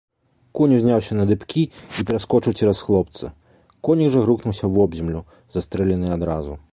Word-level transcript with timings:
Конь 0.59 0.71
узняўся 0.77 1.17
на 1.17 1.25
дыбкі 1.31 1.63
і 1.99 2.05
пераскочыў 2.07 2.55
цераз 2.63 2.81
хлопца, 2.87 3.31
коннік 3.89 4.09
жа 4.15 4.25
грукнуўся 4.27 4.73
вобземлю, 4.79 5.25
застрэлены 5.57 6.07
адразу. 6.21 6.61